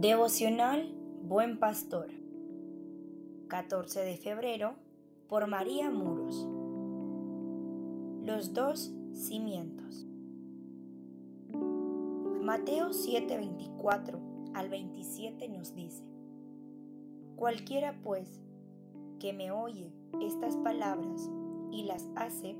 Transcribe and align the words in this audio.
Devocional 0.00 0.94
Buen 1.24 1.58
Pastor. 1.58 2.06
14 3.48 3.98
de 4.02 4.16
febrero 4.16 4.76
por 5.28 5.48
María 5.48 5.90
Muros. 5.90 6.46
Los 8.24 8.54
dos 8.54 8.92
cimientos. 9.12 10.06
Mateo 12.44 12.90
7:24 12.90 14.20
al 14.54 14.68
27 14.68 15.48
nos 15.48 15.74
dice 15.74 16.04
Cualquiera 17.34 17.98
pues 18.00 18.40
que 19.18 19.32
me 19.32 19.50
oye 19.50 19.92
estas 20.20 20.56
palabras 20.58 21.28
y 21.72 21.86
las 21.86 22.08
hace, 22.14 22.54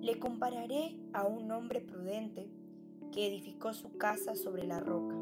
le 0.00 0.20
compararé 0.20 0.96
a 1.12 1.26
un 1.26 1.50
hombre 1.50 1.80
prudente 1.80 2.48
que 3.10 3.26
edificó 3.26 3.72
su 3.72 3.96
casa 3.98 4.36
sobre 4.36 4.64
la 4.64 4.78
roca. 4.78 5.21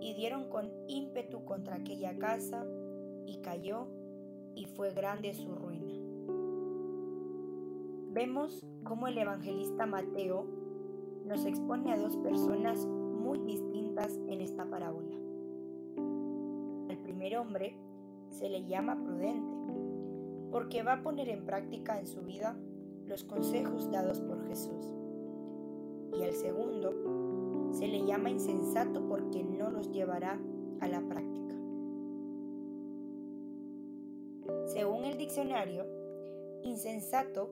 y 0.00 0.14
dieron 0.14 0.48
con 0.48 0.70
ímpetu 0.88 1.44
contra 1.44 1.76
aquella 1.76 2.16
casa 2.18 2.64
y 3.26 3.38
cayó 3.38 3.86
y 4.54 4.66
fue 4.66 4.92
grande 4.92 5.34
su 5.34 5.54
ruina. 5.54 5.94
Vemos 8.12 8.64
cómo 8.84 9.08
el 9.08 9.18
evangelista 9.18 9.84
Mateo 9.86 10.46
nos 11.26 11.44
expone 11.44 11.92
a 11.92 11.98
dos 11.98 12.16
personas 12.16 12.86
muy 12.86 13.38
distintas 13.40 14.18
en 14.28 14.40
esta 14.40 14.64
parábola. 14.64 15.16
Al 16.88 16.98
primer 16.98 17.36
hombre 17.36 17.76
se 18.30 18.48
le 18.48 18.64
llama 18.66 19.02
prudente 19.02 19.56
porque 20.50 20.82
va 20.82 20.94
a 20.94 21.02
poner 21.02 21.28
en 21.28 21.44
práctica 21.44 21.98
en 21.98 22.06
su 22.06 22.22
vida 22.22 22.56
los 23.06 23.24
consejos 23.24 23.90
dados 23.90 24.20
por 24.20 24.46
Jesús. 24.48 24.90
Y 26.18 26.22
al 26.22 26.32
segundo 26.32 27.35
se 27.72 27.88
le 27.88 28.04
llama 28.04 28.30
insensato 28.30 29.06
porque 29.08 29.44
no 29.44 29.70
los 29.70 29.90
llevará 29.90 30.40
a 30.80 30.88
la 30.88 31.00
práctica. 31.00 31.54
Según 34.66 35.04
el 35.04 35.18
diccionario, 35.18 35.84
insensato 36.62 37.50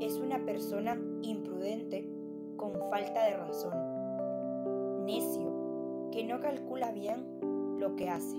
es 0.00 0.18
una 0.18 0.44
persona 0.44 1.00
imprudente 1.22 2.08
con 2.56 2.72
falta 2.90 3.24
de 3.24 3.36
razón, 3.36 5.04
necio, 5.04 6.10
que 6.10 6.24
no 6.24 6.40
calcula 6.40 6.92
bien 6.92 7.78
lo 7.78 7.96
que 7.96 8.08
hace. 8.08 8.36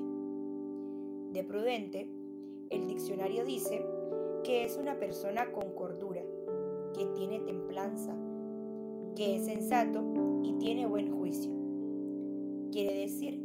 De 1.31 1.43
prudente, 1.43 2.09
el 2.69 2.87
diccionario 2.87 3.45
dice 3.45 3.85
que 4.43 4.63
es 4.63 4.77
una 4.77 4.97
persona 4.97 5.51
con 5.51 5.73
cordura, 5.73 6.21
que 6.93 7.05
tiene 7.07 7.39
templanza, 7.39 8.15
que 9.17 9.35
es 9.35 9.45
sensato 9.45 10.03
y 10.43 10.53
tiene 10.59 10.85
buen 10.85 11.11
juicio. 11.11 11.51
Quiere 12.71 12.93
decir 12.99 13.41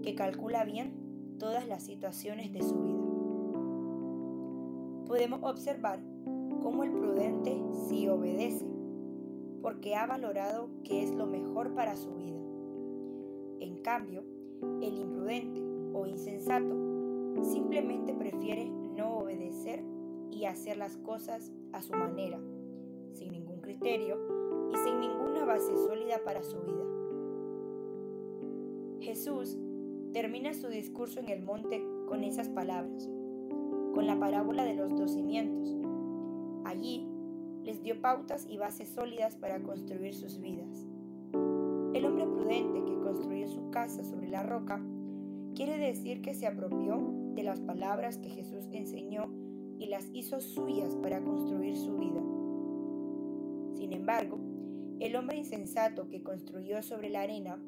que 0.00 0.14
calcula 0.14 0.64
bien 0.64 0.92
todas 1.40 1.66
las 1.66 1.82
situaciones 1.82 2.52
de 2.52 2.62
su 2.62 2.76
vida. 2.76 3.02
Podemos 5.06 5.40
observar 5.42 6.00
cómo 6.62 6.84
el 6.84 6.92
prudente 6.92 7.60
sí 7.88 8.06
obedece, 8.06 8.64
porque 9.60 9.96
ha 9.96 10.06
valorado 10.06 10.70
que 10.84 11.02
es 11.02 11.12
lo 11.12 11.26
mejor 11.26 11.74
para 11.74 11.96
su 11.96 12.14
vida. 12.14 12.38
En 13.58 13.82
cambio, 13.82 14.22
el 14.80 14.98
imprudente 14.98 15.60
o 15.94 16.06
insensato 16.06 16.76
simplemente 17.42 18.14
prefiere 18.14 18.70
no 18.70 19.18
obedecer 19.18 19.82
y 20.30 20.44
hacer 20.44 20.76
las 20.76 20.96
cosas 20.98 21.50
a 21.72 21.82
su 21.82 21.92
manera, 21.94 22.38
sin 23.14 23.32
ningún 23.32 23.60
criterio 23.60 24.37
base 25.48 25.74
sólida 25.78 26.22
para 26.24 26.42
su 26.42 26.58
vida. 26.60 26.84
Jesús 29.00 29.56
termina 30.12 30.52
su 30.52 30.68
discurso 30.68 31.20
en 31.20 31.30
el 31.30 31.42
monte 31.42 31.82
con 32.06 32.22
esas 32.22 32.50
palabras, 32.50 33.08
con 33.94 34.06
la 34.06 34.18
parábola 34.20 34.64
de 34.64 34.74
los 34.74 34.94
dos 34.94 35.12
cimientos. 35.12 35.74
Allí 36.64 37.08
les 37.64 37.82
dio 37.82 37.98
pautas 38.02 38.46
y 38.46 38.58
bases 38.58 38.90
sólidas 38.90 39.36
para 39.36 39.62
construir 39.62 40.14
sus 40.14 40.38
vidas. 40.38 40.86
El 41.94 42.04
hombre 42.04 42.26
prudente 42.26 42.84
que 42.84 43.00
construyó 43.00 43.48
su 43.48 43.70
casa 43.70 44.04
sobre 44.04 44.28
la 44.28 44.42
roca 44.42 44.82
quiere 45.54 45.78
decir 45.78 46.20
que 46.20 46.34
se 46.34 46.46
apropió 46.46 47.00
de 47.34 47.42
las 47.42 47.60
palabras 47.62 48.18
que 48.18 48.28
Jesús 48.28 48.68
enseñó 48.70 49.32
y 49.78 49.86
las 49.86 50.10
hizo 50.12 50.40
suyas 50.40 50.94
para 50.96 51.22
construir 51.22 51.74
su 51.78 51.96
vida. 51.96 52.20
Sin 53.72 53.94
embargo, 53.94 54.38
el 55.00 55.14
hombre 55.16 55.36
insensato 55.36 56.08
que 56.08 56.22
construyó 56.22 56.82
sobre 56.82 57.10
la 57.10 57.22
arena 57.22 57.58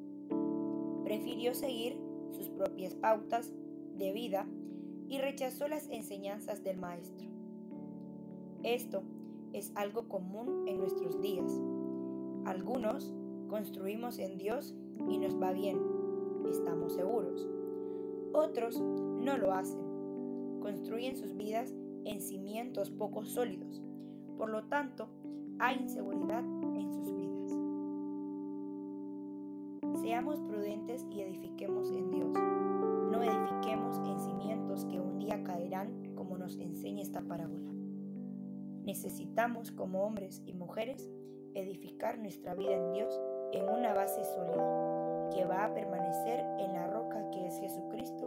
prefirió 1.05 1.55
seguir 1.55 1.97
sus 2.33 2.49
propias 2.49 2.95
pautas 2.95 3.53
de 3.99 4.13
vida 4.13 4.47
y 5.09 5.19
rechazó 5.19 5.69
las 5.69 5.89
enseñanzas 5.91 6.63
del 6.63 6.77
Maestro. 6.77 7.27
Esto 8.63 9.03
es 9.53 9.73
algo 9.75 10.09
común 10.09 10.69
en 10.69 10.79
nuestros 10.79 11.21
días. 11.21 11.51
Algunos 12.45 13.13
construimos 13.49 14.19
en 14.19 14.39
Dios 14.39 14.75
y 15.09 15.19
nos 15.19 15.41
va 15.41 15.53
bien, 15.53 15.79
estamos 16.49 16.95
seguros. 16.95 17.49
Otros 18.33 18.81
no 18.81 19.37
lo 19.37 19.53
hacen, 19.53 19.81
construyen 20.61 21.17
sus 21.17 21.37
vidas 21.37 21.75
en 22.05 22.21
cimientos 22.21 22.91
poco 22.91 23.25
sólidos. 23.25 23.83
Por 24.37 24.51
lo 24.51 24.65
tanto, 24.65 25.09
hay 25.59 25.79
inseguridad 25.81 26.45
en 26.81 26.93
sus 26.93 27.15
vidas. 27.15 27.53
Seamos 30.01 30.41
prudentes 30.41 31.07
y 31.11 31.21
edifiquemos 31.21 31.91
en 31.91 32.11
Dios. 32.11 32.33
No 32.33 33.23
edifiquemos 33.23 33.99
en 33.99 34.19
cimientos 34.21 34.85
que 34.87 35.01
un 35.01 35.19
día 35.19 35.43
caerán 35.45 36.15
como 36.15 36.39
nos 36.39 36.57
enseña 36.59 37.03
esta 37.03 37.23
parábola. 37.23 37.71
Necesitamos 38.85 39.73
como 39.73 40.05
hombres 40.05 40.43
y 40.47 40.55
mujeres 40.55 41.11
edificar 41.55 42.19
nuestra 42.19 42.55
vida 42.55 42.75
en 42.75 42.93
Dios 42.93 43.21
en 43.53 43.69
una 43.69 43.93
base 43.93 44.25
sólida 44.25 45.31
que 45.35 45.45
va 45.45 45.65
a 45.65 45.75
permanecer 45.75 46.41
en 46.59 46.73
la 46.73 46.87
roca 46.87 47.31
que 47.31 47.47
es 47.47 47.59
Jesucristo, 47.59 48.27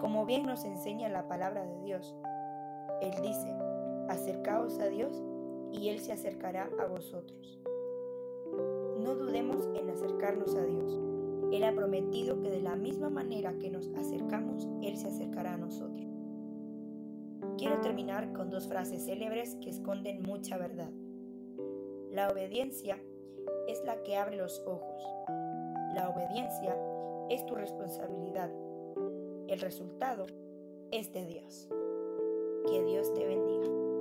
como 0.00 0.24
bien 0.26 0.44
nos 0.46 0.64
enseña 0.64 1.08
la 1.08 1.28
palabra 1.28 1.64
de 1.64 1.80
Dios. 1.82 2.14
Él 3.00 3.12
dice, 3.22 3.54
acercaos 4.08 4.78
a 4.78 4.88
Dios 4.88 5.22
y 5.72 5.88
Él 5.88 6.00
se 6.00 6.12
acercará 6.12 6.68
a 6.80 6.86
vosotros. 6.86 7.60
No 9.02 9.16
dudemos 9.16 9.68
en 9.74 9.90
acercarnos 9.90 10.54
a 10.54 10.64
Dios. 10.64 10.98
Él 11.52 11.64
ha 11.64 11.74
prometido 11.74 12.40
que 12.40 12.50
de 12.50 12.60
la 12.60 12.76
misma 12.76 13.10
manera 13.10 13.58
que 13.58 13.68
nos 13.68 13.88
acercamos, 13.96 14.68
Él 14.80 14.96
se 14.96 15.08
acercará 15.08 15.54
a 15.54 15.58
nosotros. 15.58 16.06
Quiero 17.58 17.80
terminar 17.80 18.32
con 18.32 18.48
dos 18.48 18.68
frases 18.68 19.04
célebres 19.04 19.56
que 19.56 19.70
esconden 19.70 20.22
mucha 20.22 20.56
verdad. 20.56 20.90
La 22.10 22.28
obediencia 22.28 22.98
es 23.66 23.82
la 23.84 24.02
que 24.04 24.16
abre 24.16 24.36
los 24.36 24.62
ojos. 24.66 25.02
La 25.94 26.08
obediencia 26.08 26.76
es 27.28 27.44
tu 27.46 27.54
responsabilidad. 27.54 28.50
El 29.48 29.60
resultado 29.60 30.26
es 30.92 31.12
de 31.12 31.26
Dios. 31.26 31.68
Que 32.68 32.84
Dios 32.84 33.12
te 33.14 33.26
bendiga. 33.26 33.91